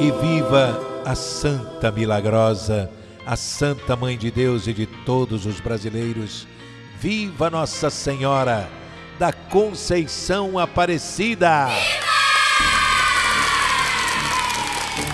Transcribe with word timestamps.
E 0.00 0.12
viva 0.12 0.80
a 1.04 1.14
Santa 1.16 1.90
Milagrosa, 1.90 2.88
a 3.26 3.34
Santa 3.34 3.96
Mãe 3.96 4.16
de 4.16 4.30
Deus 4.30 4.68
e 4.68 4.72
de 4.72 4.86
todos 4.86 5.44
os 5.44 5.58
brasileiros. 5.58 6.46
Viva 7.00 7.50
Nossa 7.50 7.90
Senhora 7.90 8.68
da 9.18 9.32
Conceição 9.32 10.56
Aparecida! 10.56 11.68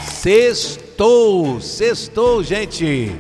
Sextou, 0.03 1.61
sextou, 1.63 2.43
gente! 2.43 3.11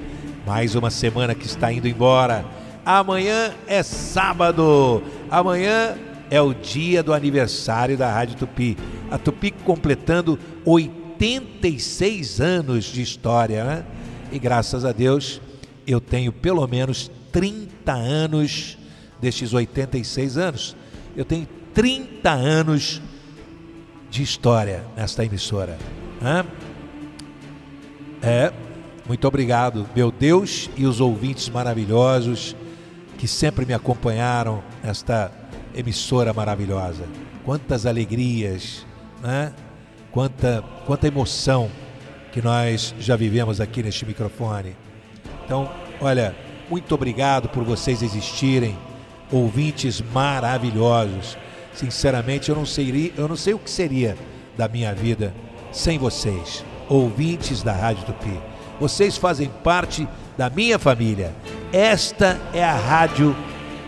Mais 0.46 0.74
uma 0.74 0.90
semana 0.90 1.34
que 1.34 1.46
está 1.46 1.72
indo 1.72 1.88
embora. 1.88 2.44
Amanhã 2.84 3.54
é 3.66 3.82
sábado. 3.82 5.02
Amanhã 5.30 5.96
é 6.30 6.40
o 6.42 6.52
dia 6.52 7.02
do 7.02 7.14
aniversário 7.14 7.96
da 7.96 8.12
Rádio 8.12 8.36
Tupi. 8.36 8.76
A 9.10 9.16
Tupi 9.16 9.50
completando 9.50 10.38
86 11.24 12.40
anos 12.40 12.84
de 12.84 13.00
história, 13.00 13.64
né? 13.64 13.84
E 14.30 14.38
graças 14.38 14.84
a 14.84 14.92
Deus 14.92 15.40
eu 15.86 16.00
tenho 16.00 16.30
pelo 16.30 16.66
menos 16.66 17.10
30 17.32 17.92
anos 17.92 18.76
destes 19.20 19.54
86 19.54 20.36
anos. 20.36 20.76
Eu 21.16 21.24
tenho 21.24 21.48
30 21.72 22.30
anos 22.30 23.00
de 24.10 24.22
história 24.22 24.84
nesta 24.96 25.24
emissora. 25.24 25.78
Né? 26.20 26.44
É, 28.22 28.52
muito 29.06 29.26
obrigado, 29.26 29.88
meu 29.96 30.10
Deus 30.10 30.68
e 30.76 30.86
os 30.86 31.00
ouvintes 31.00 31.48
maravilhosos 31.48 32.54
que 33.16 33.26
sempre 33.26 33.64
me 33.64 33.72
acompanharam 33.72 34.62
nesta 34.82 35.32
emissora 35.74 36.34
maravilhosa. 36.34 37.04
Quantas 37.44 37.86
alegrias, 37.86 38.86
né? 39.22 39.52
Quanta, 40.14 40.62
quanta 40.86 41.08
emoção 41.08 41.68
que 42.30 42.40
nós 42.40 42.94
já 43.00 43.16
vivemos 43.16 43.60
aqui 43.60 43.82
neste 43.82 44.06
microfone. 44.06 44.76
Então, 45.44 45.68
olha, 46.00 46.36
muito 46.70 46.94
obrigado 46.94 47.48
por 47.48 47.64
vocês 47.64 48.00
existirem, 48.00 48.78
ouvintes 49.32 50.00
maravilhosos. 50.00 51.36
Sinceramente, 51.72 52.48
eu 52.48 52.54
não 52.54 52.64
sei, 52.64 53.12
eu 53.16 53.26
não 53.26 53.34
sei 53.34 53.54
o 53.54 53.58
que 53.58 53.68
seria 53.68 54.16
da 54.56 54.68
minha 54.68 54.94
vida 54.94 55.34
sem 55.72 55.98
vocês, 55.98 56.64
ouvintes 56.88 57.64
da 57.64 57.72
Rádio 57.72 58.04
Tupi. 58.04 58.40
Vocês 58.78 59.16
fazem 59.16 59.50
parte 59.64 60.06
da 60.38 60.48
minha 60.48 60.78
família. 60.78 61.34
Esta 61.72 62.40
é 62.52 62.62
a 62.62 62.76
rádio 62.76 63.34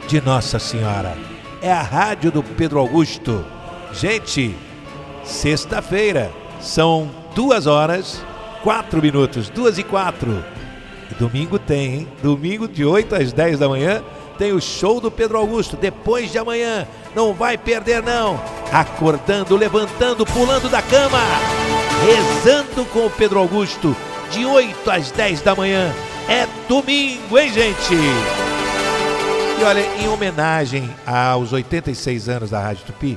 de 0.09 0.21
Nossa 0.21 0.59
Senhora. 0.59 1.17
É 1.63 1.71
a 1.71 1.83
rádio 1.83 2.33
do 2.33 2.43
Pedro 2.43 2.81
Augusto. 2.81 3.45
Gente, 3.93 4.57
sexta-feira 5.27 6.31
são 6.61 7.11
duas 7.35 7.67
horas, 7.67 8.25
quatro 8.63 9.03
minutos, 9.03 9.49
duas 9.51 9.77
e 9.77 9.83
quatro. 9.83 10.43
E 11.11 11.15
domingo 11.15 11.59
tem, 11.59 11.95
hein? 11.95 12.09
Domingo 12.23 12.67
de 12.67 12.85
8 12.85 13.15
às 13.15 13.33
10 13.33 13.59
da 13.59 13.69
manhã 13.69 14.03
tem 14.39 14.53
o 14.53 14.61
show 14.61 15.01
do 15.01 15.11
Pedro 15.11 15.39
Augusto. 15.39 15.77
Depois 15.77 16.31
de 16.31 16.39
amanhã, 16.39 16.87
não 17.15 17.33
vai 17.33 17.59
perder 17.59 18.03
não. 18.03 18.41
Acordando, 18.73 19.57
levantando, 19.57 20.25
pulando 20.25 20.69
da 20.69 20.83
cama, 20.83 21.21
rezando 22.05 22.85
com 22.87 23.07
o 23.07 23.11
Pedro 23.11 23.39
Augusto 23.39 23.97
de 24.31 24.45
8 24.45 24.91
às 24.91 25.11
10 25.11 25.43
da 25.43 25.55
manhã. 25.55 25.93
É 26.29 26.47
domingo, 26.69 27.39
hein, 27.39 27.53
gente? 27.53 27.95
E 29.59 29.65
olha, 29.65 29.81
em 30.01 30.09
homenagem 30.09 30.91
aos 31.07 31.53
86 31.53 32.29
anos 32.29 32.51
da 32.51 32.61
Rádio 32.61 32.85
Tupi, 32.87 33.17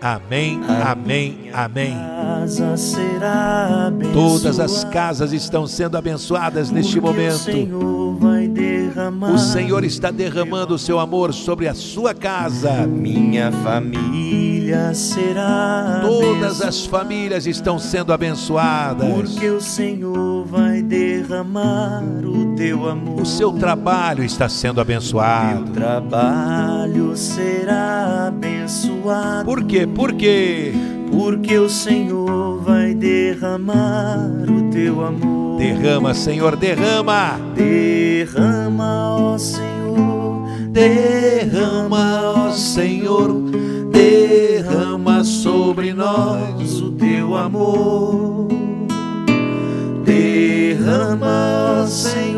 Amém, 0.00 0.60
amém, 0.84 1.50
amém. 1.52 1.96
Todas 4.12 4.60
as 4.60 4.84
casas 4.84 5.32
estão 5.32 5.66
sendo 5.66 5.96
abençoadas 5.96 6.70
neste 6.70 7.00
momento. 7.00 7.50
O 9.32 9.38
Senhor 9.38 9.84
está 9.84 10.10
derramando 10.10 10.74
o 10.74 10.78
seu 10.78 11.00
amor 11.00 11.34
sobre 11.34 11.66
a 11.66 11.74
sua 11.74 12.14
casa. 12.14 12.86
Minha 12.86 13.50
família 13.50 14.94
será. 14.94 16.00
Todas 16.02 16.62
as 16.62 16.86
famílias 16.86 17.46
estão 17.46 17.78
sendo 17.78 18.12
abençoadas. 18.12 19.08
Porque 19.08 19.50
o 19.50 19.60
Senhor 19.60 20.44
vai 20.46 20.80
derramar 20.80 22.04
o 22.24 22.47
teu 22.58 22.88
amor. 22.88 23.22
O 23.22 23.24
seu 23.24 23.52
trabalho 23.52 24.24
está 24.24 24.48
sendo 24.48 24.80
abençoado. 24.80 25.70
O 25.70 25.74
trabalho 25.74 27.16
será 27.16 28.26
abençoado. 28.26 29.44
Por 29.44 29.62
quê? 29.64 29.86
Por 29.86 30.12
quê? 30.14 30.72
Porque 31.10 31.56
o 31.56 31.68
Senhor 31.68 32.60
vai 32.62 32.94
derramar 32.94 34.28
o 34.48 34.70
teu 34.70 35.04
amor. 35.04 35.58
Derrama, 35.58 36.12
Senhor, 36.12 36.56
derrama. 36.56 37.38
Derrama, 37.54 39.16
ó 39.16 39.38
Senhor. 39.38 40.48
Derrama, 40.70 42.20
ó 42.34 42.50
Senhor. 42.50 43.32
Derrama 43.92 45.22
sobre 45.22 45.94
nós 45.94 46.80
o 46.80 46.90
teu 46.90 47.36
amor. 47.36 48.48
Derrama, 50.04 51.82
ó 51.82 51.86
Senhor. 51.86 52.37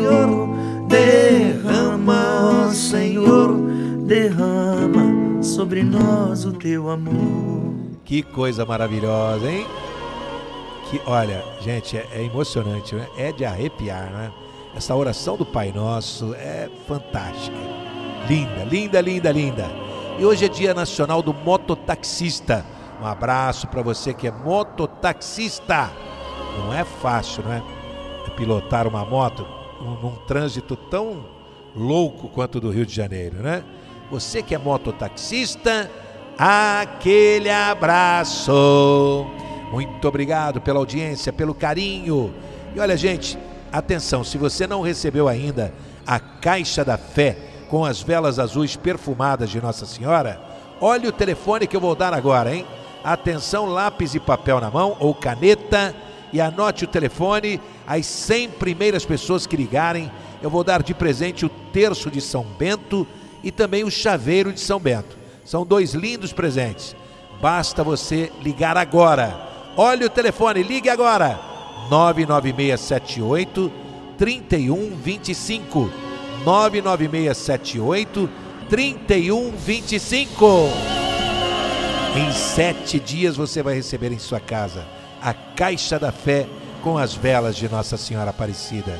Derrama 4.11 5.41
sobre 5.41 5.83
nós 5.83 6.43
o 6.43 6.51
teu 6.51 6.89
amor. 6.89 7.73
Que 8.03 8.21
coisa 8.21 8.65
maravilhosa, 8.65 9.49
hein? 9.49 9.65
Que, 10.89 11.01
olha, 11.05 11.41
gente, 11.61 11.95
é, 11.95 12.05
é 12.11 12.21
emocionante, 12.21 12.93
né? 12.93 13.07
é 13.15 13.31
de 13.31 13.45
arrepiar, 13.45 14.11
né? 14.11 14.33
Essa 14.75 14.93
oração 14.93 15.37
do 15.37 15.45
Pai 15.45 15.71
Nosso 15.73 16.35
é 16.35 16.69
fantástica. 16.85 17.55
Linda, 18.27 18.65
linda, 18.65 18.99
linda, 18.99 19.31
linda. 19.31 19.71
E 20.19 20.25
hoje 20.25 20.43
é 20.43 20.49
Dia 20.49 20.73
Nacional 20.73 21.21
do 21.21 21.33
Mototaxista. 21.33 22.65
Um 23.01 23.05
abraço 23.05 23.65
para 23.69 23.81
você 23.81 24.13
que 24.13 24.27
é 24.27 24.31
mototaxista. 24.31 25.89
Não 26.57 26.73
é 26.73 26.83
fácil, 26.83 27.43
não 27.45 27.53
é? 27.53 27.63
Pilotar 28.35 28.87
uma 28.87 29.05
moto 29.05 29.47
num, 29.79 30.01
num 30.01 30.15
trânsito 30.27 30.75
tão 30.75 31.23
louco 31.73 32.27
quanto 32.27 32.59
do 32.59 32.71
Rio 32.71 32.85
de 32.85 32.93
Janeiro, 32.93 33.37
né? 33.37 33.63
Você 34.11 34.43
que 34.43 34.53
é 34.53 34.57
mototaxista, 34.57 35.89
aquele 36.37 37.49
abraço. 37.49 39.25
Muito 39.71 40.05
obrigado 40.05 40.59
pela 40.59 40.79
audiência, 40.79 41.31
pelo 41.31 41.55
carinho. 41.55 42.33
E 42.75 42.79
olha, 42.81 42.97
gente, 42.97 43.39
atenção, 43.71 44.21
se 44.21 44.37
você 44.37 44.67
não 44.67 44.81
recebeu 44.81 45.29
ainda 45.29 45.73
a 46.05 46.19
Caixa 46.19 46.83
da 46.83 46.97
Fé 46.97 47.37
com 47.69 47.85
as 47.85 48.01
velas 48.01 48.37
azuis 48.37 48.75
perfumadas 48.75 49.49
de 49.49 49.61
Nossa 49.61 49.85
Senhora, 49.85 50.41
olhe 50.81 51.07
o 51.07 51.13
telefone 51.13 51.65
que 51.65 51.77
eu 51.77 51.81
vou 51.81 51.95
dar 51.95 52.13
agora, 52.13 52.53
hein? 52.53 52.65
Atenção, 53.01 53.65
lápis 53.65 54.13
e 54.13 54.19
papel 54.19 54.59
na 54.59 54.69
mão 54.69 54.97
ou 54.99 55.15
caneta 55.15 55.95
e 56.33 56.41
anote 56.41 56.83
o 56.83 56.87
telefone. 56.87 57.61
As 57.87 58.05
100 58.05 58.49
primeiras 58.49 59.05
pessoas 59.05 59.47
que 59.47 59.55
ligarem, 59.55 60.11
eu 60.41 60.49
vou 60.49 60.65
dar 60.65 60.83
de 60.83 60.93
presente 60.93 61.45
o 61.45 61.49
terço 61.71 62.11
de 62.11 62.19
São 62.19 62.43
Bento 62.43 63.07
e 63.43 63.51
também 63.51 63.83
o 63.83 63.91
chaveiro 63.91 64.53
de 64.53 64.59
São 64.59 64.79
Bento. 64.79 65.17
São 65.45 65.65
dois 65.65 65.93
lindos 65.93 66.31
presentes. 66.31 66.95
Basta 67.41 67.83
você 67.83 68.31
ligar 68.41 68.77
agora. 68.77 69.49
Olhe 69.75 70.05
o 70.05 70.09
telefone, 70.09 70.63
ligue 70.63 70.89
agora. 70.89 71.39
99678 71.89 73.71
3125. 74.17 75.89
99678 76.45 78.29
3125. 78.69 80.45
Em 82.15 82.31
sete 82.33 82.99
dias 82.99 83.35
você 83.35 83.63
vai 83.63 83.73
receber 83.75 84.11
em 84.11 84.19
sua 84.19 84.39
casa 84.39 84.85
a 85.21 85.33
Caixa 85.33 85.99
da 85.99 86.11
Fé 86.11 86.47
com 86.81 86.97
as 86.97 87.13
velas 87.13 87.55
de 87.55 87.69
Nossa 87.69 87.95
Senhora 87.95 88.31
Aparecida. 88.31 88.99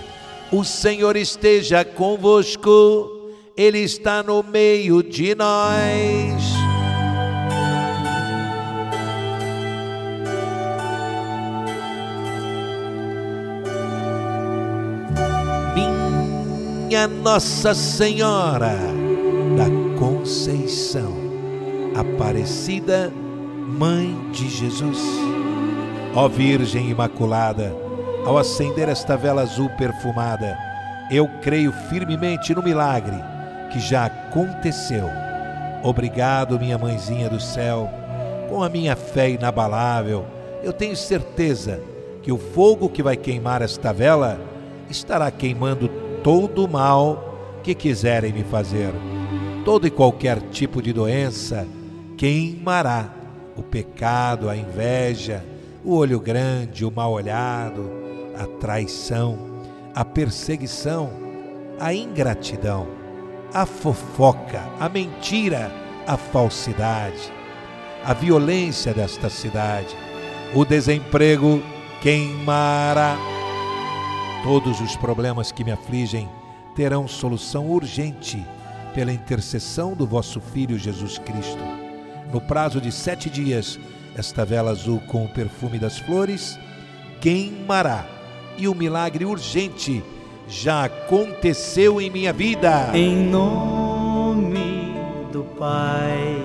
O 0.52 0.64
Senhor 0.64 1.16
esteja 1.16 1.84
convosco, 1.84 3.21
Ele 3.56 3.80
está 3.80 4.24
no 4.24 4.42
meio 4.42 5.04
de 5.04 5.36
nós. 5.36 5.52
Minha 15.76 17.08
Nossa 17.08 17.74
Senhora 17.74 18.78
da 19.58 19.66
Conceição, 20.00 21.14
Aparecida, 21.96 23.12
Mãe 23.68 24.18
de 24.32 24.50
Jesus. 24.50 25.00
Ó 26.16 26.28
Virgem 26.28 26.90
Imaculada, 26.90 27.76
ao 28.26 28.38
acender 28.38 28.88
esta 28.88 29.18
vela 29.18 29.42
azul 29.42 29.70
perfumada, 29.72 30.58
eu 31.10 31.28
creio 31.42 31.74
firmemente 31.90 32.54
no 32.56 32.64
milagre 32.64 33.31
que 33.72 33.80
já 33.80 34.06
aconteceu. 34.06 35.10
Obrigado, 35.84 36.60
minha 36.60 36.78
mãezinha 36.78 37.30
do 37.30 37.40
céu, 37.40 37.90
com 38.50 38.62
a 38.62 38.70
minha 38.70 38.96
fé 38.96 39.30
inabalável, 39.30 40.26
eu 40.62 40.74
tenho 40.74 40.96
certeza 40.96 41.82
que 42.22 42.32
o 42.32 42.38
fogo 42.38 42.90
que 42.90 43.02
vai 43.02 43.18
queimar 43.18 43.62
esta 43.62 43.92
vela 43.92 44.40
estará 44.90 45.32
queimando 45.32 45.88
todo 46.24 46.66
o 46.66 46.68
mal 46.68 47.60
que 47.64 47.74
quiserem 47.74 48.34
me 48.34 48.44
fazer. 48.44 48.92
Todo 49.66 49.88
e 49.88 49.90
qualquer 49.90 50.40
tipo 50.52 50.82
de 50.82 50.92
doença 50.92 51.68
queimará 52.18 53.10
o 53.56 53.64
pecado, 53.64 54.50
a 54.50 54.56
inveja, 54.56 55.44
o 55.84 55.96
olho 55.96 56.20
grande, 56.20 56.86
o 56.86 56.92
mal 56.92 57.12
olhado, 57.12 57.90
a 58.38 58.46
traição, 58.46 59.38
a 59.96 60.06
perseguição, 60.06 61.10
a 61.80 61.94
ingratidão, 61.94 62.88
a 63.54 63.66
fofoca, 63.66 64.64
a 64.80 64.88
mentira, 64.88 65.72
a 66.08 66.16
falsidade, 66.16 67.32
a 68.04 68.14
violência 68.14 68.94
desta 68.94 69.30
cidade, 69.30 69.96
o 70.54 70.64
desemprego 70.64 71.62
queimará. 72.02 73.18
Todos 74.44 74.80
os 74.80 74.96
problemas 74.96 75.52
que 75.52 75.64
me 75.64 75.72
afligem 75.72 76.30
terão 76.76 77.08
solução 77.08 77.70
urgente 77.70 78.44
pela 78.96 79.12
intercessão 79.12 79.94
do 79.94 80.08
vosso 80.08 80.40
Filho 80.40 80.78
Jesus 80.78 81.18
Cristo. 81.18 81.64
No 82.32 82.40
prazo 82.40 82.80
de 82.80 82.92
sete 82.92 83.30
dias, 83.30 83.78
esta 84.16 84.46
vela 84.46 84.72
azul 84.72 85.02
com 85.08 85.26
o 85.26 85.30
perfume 85.30 85.78
das 85.78 86.00
flores 86.00 86.58
queimará 87.20 88.06
e 88.58 88.68
o 88.68 88.74
milagre 88.74 89.26
urgente 89.26 90.02
já 90.52 90.84
aconteceu 90.84 92.02
em 92.02 92.10
minha 92.10 92.34
vida. 92.34 92.92
Em 92.94 93.16
nome 93.16 94.94
do 95.32 95.44
Pai 95.58 96.44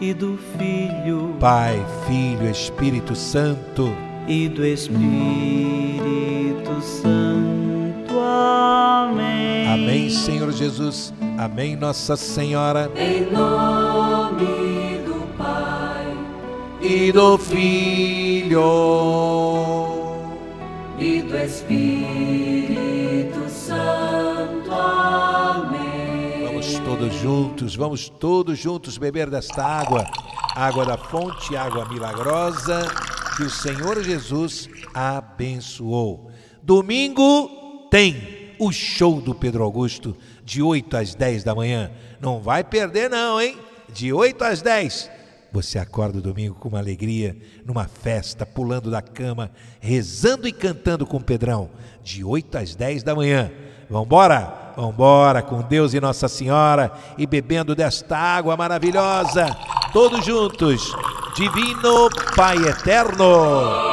e 0.00 0.14
do 0.14 0.38
Filho, 0.56 1.34
Pai, 1.40 1.84
Filho, 2.06 2.48
Espírito 2.48 3.16
Santo 3.16 3.92
e 4.28 4.48
do 4.48 4.64
Espírito 4.64 5.00
Santo. 6.80 8.16
Amém. 8.16 9.66
Amém, 9.66 10.08
Senhor 10.08 10.52
Jesus. 10.52 11.12
Amém, 11.36 11.74
Nossa 11.74 12.16
Senhora. 12.16 12.92
Em 12.94 13.28
nome 13.28 15.00
do 15.04 15.26
Pai 15.36 16.16
e 16.80 17.10
do 17.10 17.36
Filho 17.36 18.60
e 20.96 21.22
do 21.22 21.36
Espírito 21.36 22.59
todos 27.00 27.14
juntos, 27.14 27.74
vamos 27.76 28.08
todos 28.10 28.58
juntos 28.58 28.98
beber 28.98 29.30
desta 29.30 29.64
água, 29.64 30.04
água 30.54 30.84
da 30.84 30.98
fonte, 30.98 31.56
água 31.56 31.88
milagrosa 31.88 32.82
que 33.38 33.42
o 33.42 33.48
Senhor 33.48 34.02
Jesus 34.02 34.68
abençoou. 34.92 36.30
Domingo 36.62 37.88
tem 37.90 38.54
o 38.58 38.70
show 38.70 39.18
do 39.18 39.34
Pedro 39.34 39.64
Augusto 39.64 40.14
de 40.44 40.60
8 40.60 40.94
às 40.94 41.14
10 41.14 41.42
da 41.42 41.54
manhã. 41.54 41.90
Não 42.20 42.38
vai 42.38 42.62
perder 42.62 43.08
não, 43.08 43.40
hein? 43.40 43.56
De 43.88 44.12
8 44.12 44.44
às 44.44 44.60
10. 44.60 45.10
Você 45.52 45.78
acorda 45.78 46.20
domingo 46.20 46.56
com 46.56 46.68
uma 46.68 46.80
alegria, 46.80 47.34
numa 47.64 47.86
festa, 47.88 48.44
pulando 48.44 48.90
da 48.90 49.00
cama, 49.00 49.50
rezando 49.80 50.46
e 50.46 50.52
cantando 50.52 51.06
com 51.06 51.16
o 51.16 51.24
Pedrão, 51.24 51.70
de 52.04 52.22
8 52.22 52.58
às 52.58 52.74
10 52.74 53.02
da 53.02 53.14
manhã. 53.14 53.50
Vambora? 53.88 54.59
Vambora 54.76 55.42
com 55.42 55.60
Deus 55.62 55.94
e 55.94 56.00
Nossa 56.00 56.28
Senhora 56.28 56.92
e 57.18 57.26
bebendo 57.26 57.74
desta 57.74 58.16
água 58.16 58.56
maravilhosa, 58.56 59.56
todos 59.92 60.24
juntos. 60.24 60.94
Divino 61.34 62.08
Pai 62.34 62.56
Eterno, 62.56 63.90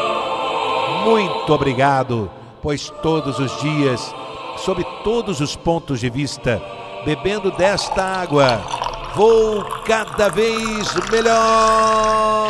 muito 1.05 1.53
obrigado, 1.53 2.29
pois 2.61 2.89
todos 3.01 3.39
os 3.39 3.61
dias, 3.61 4.13
sob 4.57 4.83
todos 5.03 5.39
os 5.39 5.55
pontos 5.55 5.99
de 5.99 6.09
vista, 6.09 6.61
bebendo 7.05 7.51
desta 7.51 8.03
água, 8.03 8.61
vou 9.15 9.63
cada 9.85 10.29
vez 10.29 10.93
melhor. 11.09 12.47